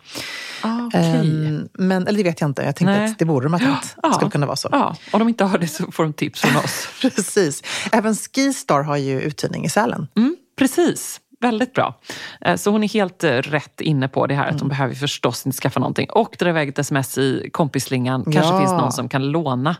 [0.62, 1.19] Ah, okej.
[1.19, 2.62] Ehm, men, eller det vet jag inte.
[2.62, 3.12] Jag tänkte Nej.
[3.12, 3.95] att det borde de ha tänkt.
[4.03, 4.13] Ja.
[4.13, 4.69] skulle kunna vara så.
[4.71, 6.88] Ja, om de inte har det så får de tips från oss.
[7.01, 7.63] Precis.
[7.91, 10.08] Även Skistar har ju uthyrning i Sälen.
[10.17, 11.19] Mm, precis.
[11.45, 11.99] Väldigt bra.
[12.41, 15.45] Eh, Så hon är helt eh, rätt inne på det här att hon behöver förstås
[15.45, 16.10] inte skaffa någonting.
[16.10, 18.23] Och dra iväg ett sms i kompisslingan.
[18.23, 18.60] Kanske Ja.
[18.60, 19.75] finns någon som kan låna.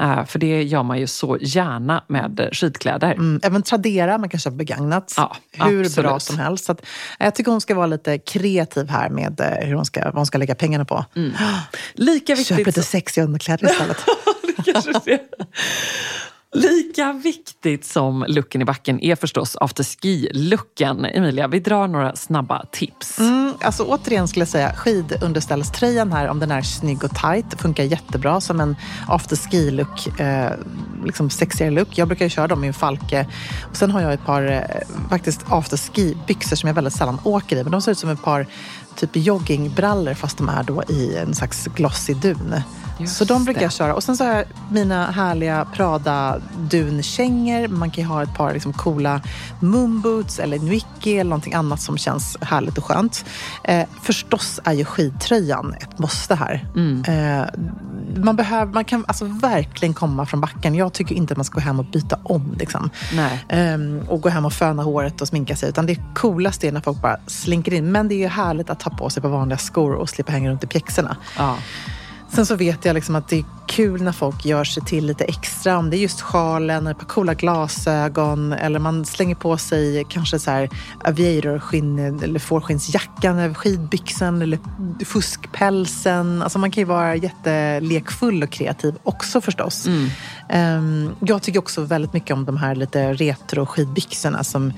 [0.00, 3.12] Eh, För det gör man ju så gärna med skidkläder.
[3.12, 5.14] Mm, även Tradera, man kan köpa begagnat.
[5.16, 5.96] Ja, hur absolut.
[6.08, 6.64] bra som helst.
[6.64, 6.86] Så att,
[7.18, 10.38] jag tycker hon ska vara lite kreativ här med hur hon ska, vad hon ska
[10.38, 11.04] lägga pengarna på.
[11.94, 14.04] Lika Köp viktigt, lite sexiga underkläder istället.
[16.54, 21.04] Lika viktigt som looken i backen är förstås afterski-looken.
[21.04, 23.18] Emilia, vi drar några snabba tips.
[23.18, 27.84] Mm, alltså återigen skulle jag säga skidunderställströjan här, om den är snygg och tight, funkar
[27.84, 28.76] jättebra som en
[29.08, 30.52] afterski-look, eh,
[31.04, 31.98] liksom sexigare look.
[31.98, 33.26] Jag brukar ju köra dem i en Falke.
[33.70, 37.62] Och sen har jag ett par eh, faktiskt afterski-byxor som jag väldigt sällan åker i,
[37.62, 38.46] men de ser ut som ett par
[38.96, 42.54] typ joggingbrallor fast de är då i en slags glossy dun.
[43.02, 43.64] Just så de brukar det.
[43.64, 43.94] jag köra.
[43.94, 47.68] Och sen så har jag mina härliga Prada dunkängor.
[47.68, 49.20] Man kan ju ha ett par liksom coola
[49.60, 53.24] moonboots eller Nike eller någonting annat som känns härligt och skönt.
[53.64, 56.66] Eh, förstås är ju skidtröjan ett måste här.
[57.08, 57.44] Eh,
[58.16, 60.74] man, behöver, man kan alltså verkligen komma från backen.
[60.74, 62.54] Jag tycker inte att man ska gå hem och byta om.
[62.58, 62.90] Liksom.
[63.48, 65.68] Ehm, och gå hem och föna håret och sminka sig.
[65.68, 67.92] Utan det coolaste är när folk bara slinker in.
[67.92, 70.50] Men det är ju härligt att ta på sig på vanliga skor och slippa hänga
[70.50, 71.16] runt i pjäxorna.
[71.38, 71.56] Ja.
[72.34, 75.24] Sen så vet jag liksom att det är kul när folk gör sig till lite
[75.24, 75.78] extra.
[75.78, 80.38] Om det är just sjalen, ett par coola glasögon eller man slänger på sig kanske
[80.38, 80.68] så här
[81.04, 84.58] aviatorskinn eller fårskinnsjackan över skidbyxan eller
[85.04, 86.42] fuskpälsen.
[86.42, 89.86] Alltså man kan ju vara jättelekfull och kreativ också förstås.
[90.48, 94.72] Ehm, jag tycker också väldigt mycket om de här lite retro skidbyxorna som,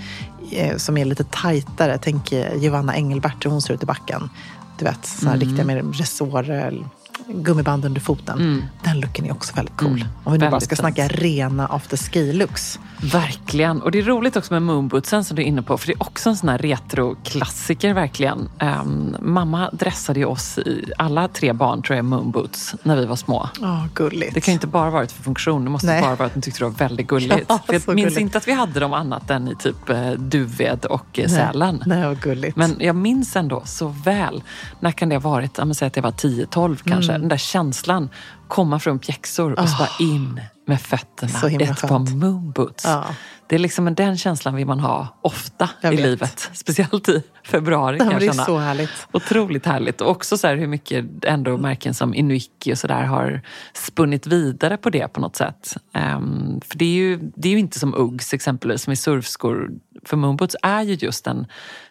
[0.51, 1.99] eh, som är lite tajtare.
[2.03, 4.31] Tänk eh, Giovanna Engelbert hur hon ser ut i backen.
[4.79, 6.85] Du vet, såna här riktiga med resårer,
[7.29, 8.64] gummiband under foten.
[8.85, 9.88] Den looken är också väldigt cool.
[9.90, 10.81] Mm, Om vi nu bara ska fint.
[10.81, 12.79] snacka rena after ski-looks.
[13.12, 13.83] Verkligen.
[13.83, 15.79] Och det är roligt också med moonbootsen som du är inne på.
[15.79, 18.48] För det är också en sån här retroklassiker verkligen.
[18.59, 23.16] Ehm, mamma dressade ju oss i alla tre barn tror jag moonboots när vi var
[23.16, 23.48] små.
[23.61, 24.35] Ja, gulligt.
[24.35, 25.64] Det kan ju inte bara varit för funktion.
[25.64, 26.03] Det måste Nej.
[26.03, 27.44] bara vara att hon tyckte det var väldigt gulligt.
[27.48, 28.18] Ja, jag minns gulligt.
[28.20, 31.83] inte att vi hade dem annat än i typ eh, Duved och eh, Sälen.
[31.87, 32.57] Nej, vad gulligt.
[32.57, 34.42] Men jag minns ändå så väl,
[34.81, 35.59] när kan det ha varit?
[35.74, 36.46] Säg att jag var 10-12
[36.85, 36.90] kanske.
[36.92, 37.04] Mm.
[37.12, 38.09] Den där känslan
[38.48, 42.11] komma från pjäxor och så bara in med fötterna i ett par skönt.
[42.11, 42.85] moonboots.
[42.85, 43.04] Ja.
[43.46, 46.00] Det är liksom den känslan vill man ha ofta i vet.
[46.00, 46.50] livet.
[46.52, 48.90] Speciellt i februari Ja, kan jag det är så härligt.
[49.12, 50.00] Otroligt härligt.
[50.00, 53.40] Och också så hur mycket ändå märken som Inuiki och sådär har
[53.72, 55.76] spunnit vidare på det på något sätt.
[55.92, 59.70] Ehm, för det är, ju, det är ju inte som Uggs exempelvis, som är surfskor.
[60.04, 61.46] För moonboots är ju just en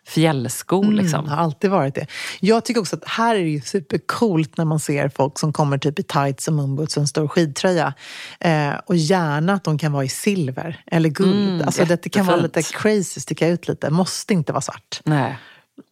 [0.08, 0.84] fjällsko.
[0.84, 1.20] Liksom.
[1.20, 2.08] Mm, har alltid varit det.
[2.40, 5.78] Jag tycker också att här är det ju supercoolt när man ser folk som kommer
[5.78, 7.94] typ i tights och moonboots och en stor skidtröja.
[8.40, 11.50] Eh, och gärna att de kan vara i silver eller guld.
[11.50, 13.90] Mm, alltså det, det kan vara lite crazy, sticka ut lite.
[13.90, 15.02] Måste inte vara svart.
[15.04, 15.40] Nej.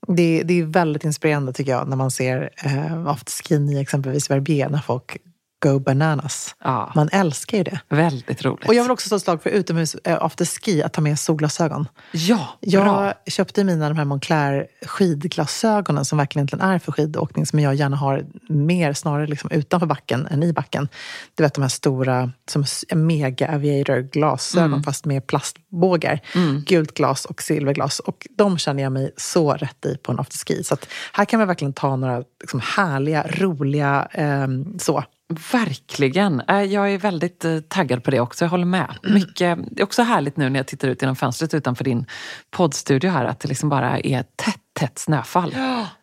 [0.08, 4.70] Det, det är väldigt inspirerande tycker jag när man ser eh, afterskin i exempelvis Verbier
[4.70, 5.18] när folk
[5.62, 6.56] go bananas.
[6.64, 6.92] Ja.
[6.96, 7.80] Man älskar ju det.
[7.90, 8.68] Väldigt roligt.
[8.68, 11.88] Och jag vill också slå ett slag för utomhus eh, afterski att ta med solglasögon.
[12.12, 13.14] Ja, Jag bra.
[13.28, 17.98] köpte mina de här Moncler skidglasögonen som verkligen egentligen är för skidåkning som jag gärna
[17.98, 20.88] har mer snarare liksom utanför backen än i backen.
[21.36, 24.84] Du vet de här stora som mega aviator glasögon Mm.
[24.84, 26.20] fast med plastbågar.
[26.66, 28.00] Gult glas och silverglas.
[28.00, 30.64] Och de känner jag mig så rätt i på en afterski.
[30.64, 35.04] Så att här kan man verkligen ta några liksom härliga, roliga ehm, så.
[35.52, 36.42] Verkligen.
[36.48, 38.46] Eh, Jag är väldigt eh, taggad på det också.
[38.46, 38.98] Jag håller med.
[39.04, 39.14] Mm.
[39.14, 42.06] Mycket, det är också härligt nu när jag tittar ut genom fönstret utanför din
[42.52, 45.56] poddstudio här att det liksom bara är tätt, tätt snöfall.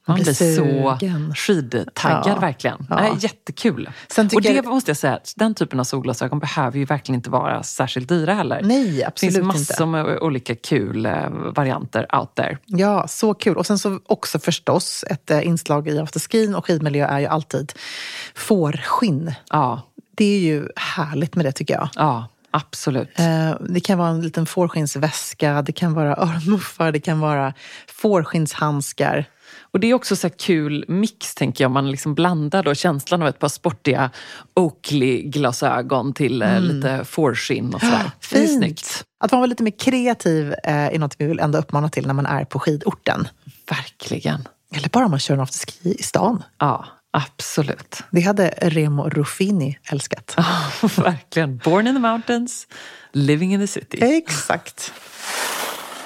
[0.06, 1.34] Man blir blir så sugen.
[1.34, 2.38] skidtaggad Ja.
[2.40, 2.86] verkligen.
[2.90, 2.96] Ja.
[2.96, 3.90] Det är jättekul.
[4.34, 7.62] Och det jag- måste jag säga, den typen av solglasögon behöver ju verkligen inte vara
[7.62, 8.60] särskilt dyra heller.
[8.64, 9.86] Nej, det absolut finns massor inte.
[9.86, 12.58] med olika kul eh, varianter out there.
[12.66, 13.56] Ja, så kul.
[13.56, 17.72] Och sen så också förstås, ett eh, inslag i afterskin och skidmiljö är ju alltid
[18.34, 19.32] fårskinn.
[19.50, 19.82] Ja,
[20.14, 21.88] Det är ju härligt med det tycker jag.
[21.96, 23.18] ja absolut.
[23.18, 27.54] Eh, Det kan vara en liten fårskinnsväska, det kan vara örnmuffar, det kan vara
[27.86, 29.24] fårskinnshandskar.
[29.70, 31.70] Och det är också så här kul mix, tänker jag.
[31.70, 34.10] Man liksom blandar då känslan av ett par sportiga
[34.54, 38.10] Oakley-glasögon till eh, lite fårskinn och sådär.
[38.32, 39.04] Är snyggt.
[39.20, 42.14] Att man var lite mer kreativ eh, är något vi vill ändå uppmana till när
[42.14, 43.28] man är på skidorten.
[43.68, 44.48] Verkligen.
[44.74, 46.42] Eller bara om man kör en afterski i stan.
[46.58, 48.02] Ja, absolut.
[48.10, 50.34] Det hade Remo Ruffini älskat.
[50.96, 51.56] Verkligen.
[51.58, 52.66] Born in the mountains,
[53.12, 53.98] living in the city.
[54.00, 54.92] Exakt.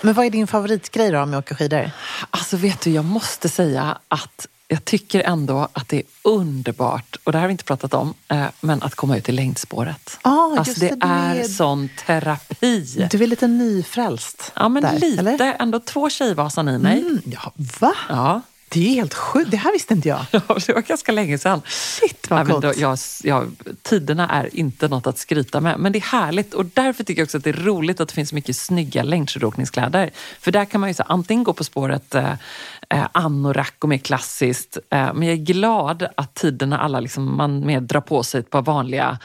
[0.01, 1.91] Men vad är din favoritgrej då med att åka skidor?
[2.31, 7.33] Alltså vet du, jag måste säga att jag tycker ändå att det är underbart, och
[7.33, 10.19] det här har vi inte pratat om, eh, men att komma ut i längdspåret.
[10.23, 13.07] Ah, alltså det, det, är är- sån terapi.
[13.11, 14.53] Du är lite nyfrälst.
[14.55, 15.21] Ja, men där, lite.
[15.21, 15.57] Eller?
[15.59, 17.01] Ändå två Tjejvasan i mig.
[17.01, 17.95] Mm, ja, va?
[18.09, 18.41] Ja.
[18.73, 19.51] Det är helt sjukt.
[19.51, 20.27] Det här visste inte jag.
[20.31, 21.63] Ja, det var ganska länge sedan.
[21.67, 22.79] Shit, vad coolt.
[22.79, 23.51] jag, jag,
[23.83, 26.55] tiderna är inte något att skryta med, men det är härligt.
[26.55, 30.11] Och därför tycker jag också att det är roligt att det finns mycket snygga längdskidåkningskläder.
[30.41, 32.33] För där kan man ju så, antingen gå på spåret eh,
[32.93, 34.79] eh, anorak och mer klassiskt.
[34.91, 38.51] Eh, men jag är glad att tiderna alla liksom, man mer drar på sig ett
[38.51, 39.19] par vanliga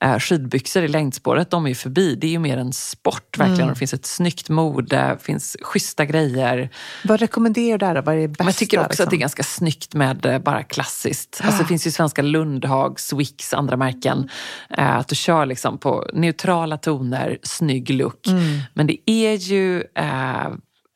[0.00, 1.50] eh, skidbyxor i längdspåret.
[1.50, 2.14] De är ju förbi.
[2.14, 3.60] Det är ju mer en sport verkligen.
[3.60, 3.72] Mm.
[3.72, 6.70] Det finns ett snyggt mode, det finns schyssta grejer.
[7.04, 8.02] Vad rekommenderar du där?
[8.02, 8.44] Vad är det bästa?
[8.44, 9.04] Men jag tycker också liksom?
[9.04, 11.40] att det är ganska snyggt med eh, bara klassiskt.
[11.44, 14.28] Alltså det finns ju svenska Lundhag, Swix, andra märken.
[14.70, 18.26] Eh, att du kör liksom på neutrala toner, snygg look.
[18.26, 18.60] Mm.
[18.74, 20.48] Men det är ju eh,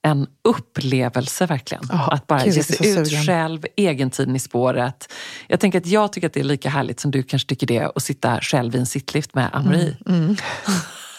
[0.02, 1.84] en upplevelse verkligen.
[1.88, 3.24] Ja, att bara gud, ge sig ut sugen.
[3.24, 5.12] själv, egentiden i spåret.
[5.48, 7.92] Jag tänker att jag tycker att det är lika härligt som du kanske tycker det
[7.94, 9.96] att sitta själv i en sittlift med Amri.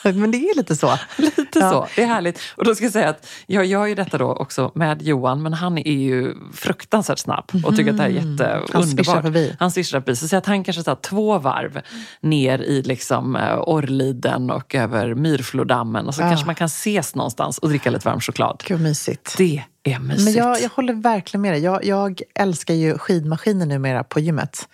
[0.16, 0.98] Men det är lite så.
[1.18, 1.70] Lite Ja.
[1.72, 2.40] så, det är härligt.
[2.56, 5.54] Och då ska jag säga att jag gör ju detta då också med Johan, men
[5.54, 8.74] han är ju fruktansvärt snabb och tycker att det här är jätteunderbart.
[8.74, 9.56] Han svischar förbi.
[9.60, 10.16] Han svischar förbi.
[10.16, 11.82] Så säg att han kanske tar två varv
[12.22, 17.58] ner i liksom eh, Orrliden och över Myrflodammen och så kanske man kan ses någonstans
[17.58, 18.64] och dricka lite varm choklad.
[18.68, 19.38] Gud, mysigt.
[19.38, 20.24] Det är mysigt.
[20.26, 21.64] Men jag, jag håller verkligen med dig.
[21.64, 24.68] Jag, jag älskar ju skidmaskiner numera på gymmet.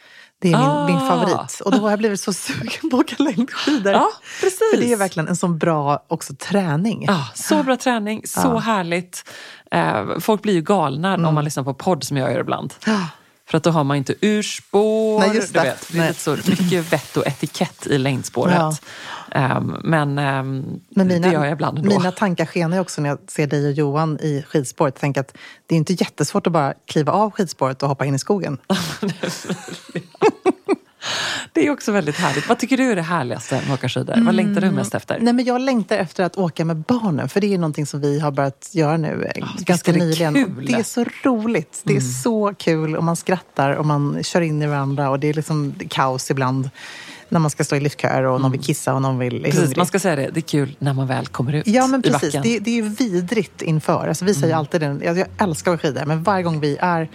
[0.45, 0.85] Det är min, Ah.
[0.87, 1.59] min favorit.
[1.65, 3.93] Och då har jag blivit så sugen på att åka längdskidor.
[3.93, 4.07] Ja,
[4.41, 4.59] precis.
[4.73, 7.05] För det är verkligen en sån bra också träning.
[7.07, 9.29] Ja, så bra träning, så härligt.
[9.71, 11.25] Eh, folk blir ju galna Mm.
[11.25, 12.73] om man lyssnar på podd som jag gör ibland.
[13.49, 15.19] För att då har man inte urspår.
[15.19, 15.65] Nej, just du det.
[15.65, 15.87] vet.
[15.91, 18.55] det är så mycket vett och etikett i längdspåret.
[18.55, 18.75] Ja.
[19.35, 21.89] Ehm, men ehm, Men mina, det gör jag ibland ändå.
[21.89, 24.95] mina tankar skenar också när jag ser dig och Johan i skidspåret.
[24.95, 28.19] Tänker att det är inte jättesvårt att bara kliva av skidspåret och hoppa in i
[28.19, 28.57] skogen.
[31.53, 32.49] Det är också väldigt härligt.
[32.49, 34.25] Vad tycker du är det härligaste med att åka skidor?
[34.25, 35.19] Vad längtar du mest efter?
[35.19, 38.19] Nej, men jag längtar efter att åka med barnen, för det är någonting som vi
[38.19, 40.33] har börjat göra nu visst ganska det nyligen.
[40.33, 40.43] kul?
[40.43, 40.65] Mm.
[40.65, 41.81] Det är så roligt.
[41.83, 45.27] Det är så kul och man skrattar och man kör in i varandra och det
[45.27, 46.69] är liksom kaos ibland.
[47.29, 49.77] När man ska stå i liftköer och någon vill kissa och någon vill Precis, hungrig.
[49.77, 50.29] man ska säga det.
[50.33, 52.33] Det är kul när man väl kommer ut Ja, men precis.
[52.33, 54.07] Det, det är ju vidrigt inför.
[54.07, 54.59] Alltså, vi säger Mm.
[54.59, 54.99] alltid det.
[55.05, 57.09] Jag, jag älskar att skida, men varje gång vi är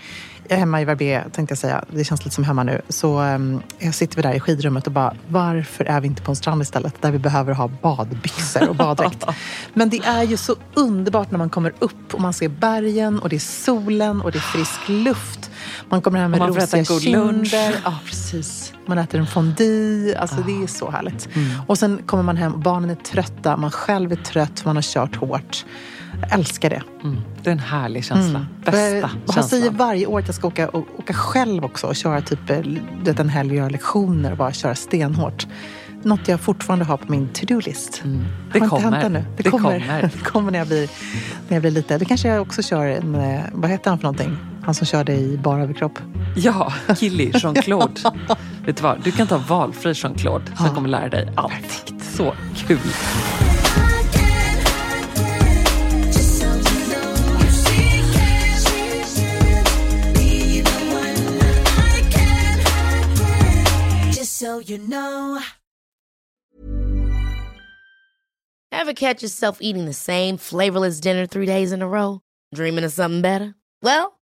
[0.51, 3.95] hemma i Verbier, tänkte jag säga, det känns lite som hemma nu, så um, jag
[3.95, 7.03] sitter vi där i skidrummet och bara, varför är vi inte på en strand istället?
[7.03, 9.25] Där vi behöver ha badbyxor och baddräkt.
[9.75, 13.29] men det är ju så underbart när man kommer upp och man ser bergen och
[13.29, 15.50] det är solen och det är frisk luft.
[15.89, 17.75] Man kommer hem med rosiga kinder.
[17.85, 18.73] Ja, precis.
[18.87, 20.19] Man äter en fondue.
[20.19, 21.29] Alltså, Det är så härligt.
[21.67, 23.57] Och sen kommer man hem och barnen är trötta.
[23.57, 24.65] Man själv är trött.
[24.65, 25.65] Man har kört hårt.
[26.23, 26.83] Jag älskar det.
[27.05, 27.21] Mm.
[27.43, 28.47] Det är en härlig känsla.
[28.65, 29.49] Bästa Jag, jag känslan.
[29.49, 32.59] säger varje år att jag ska åka, och, åka själv också och köra typ eh,
[33.05, 35.47] vet, en helg och göra lektioner och bara köra stenhårt.
[36.03, 38.01] Något jag fortfarande har på min to-do-list.
[38.05, 38.25] Mm.
[38.53, 39.11] Det inte kommer.
[39.11, 40.11] Det, Det kommer.
[40.19, 40.89] det kommer när jag, blir,
[41.49, 41.99] när jag blir lite...
[41.99, 43.15] Det kanske jag också kör en...
[43.15, 44.37] eh, Vad heter han för någonting?
[44.65, 45.99] Han som körde i bara överkropp.
[46.37, 48.01] Ja, Killy, Jean-Claude.
[48.67, 49.01] Vet du vad?
[49.05, 50.75] Du kan ta valfri Jean-Claude som Ja.
[50.75, 51.93] kommer lära dig allt.
[52.17, 52.35] Så
[52.67, 52.79] kul.
[64.25, 65.39] So you know.
[68.73, 72.21] Ever catch yourself eating the same flavorless dinner three days in a row?
[72.55, 73.55] Dreaming of something better?
[73.83, 74.19] Well,